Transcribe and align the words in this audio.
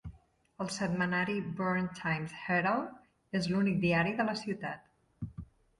El 0.63 0.71
setmanari 0.75 1.35
"Burns 1.59 1.93
Times-Herald" 2.01 3.39
és 3.43 3.53
l'únic 3.53 3.81
diari 3.87 4.19
de 4.23 4.31
la 4.33 4.39
ciutat. 4.45 5.51